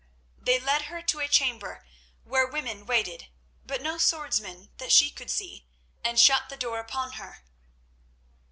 They 0.39 0.59
led 0.59 0.85
her 0.85 1.03
to 1.03 1.19
a 1.19 1.27
chamber 1.27 1.85
where 2.23 2.47
women 2.47 2.87
waited 2.87 3.27
but 3.63 3.83
no 3.83 3.99
swordsman 3.99 4.71
that 4.77 4.91
she 4.91 5.11
could 5.11 5.29
see, 5.29 5.67
and 6.03 6.19
shut 6.19 6.49
the 6.49 6.57
door 6.57 6.79
upon 6.79 7.11
her. 7.21 7.43